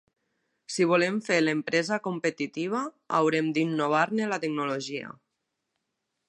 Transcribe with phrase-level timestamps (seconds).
[0.75, 2.81] Si volem fer l'empresa competitiva,
[3.19, 5.15] haurem d'innovar-ne la tecnologia.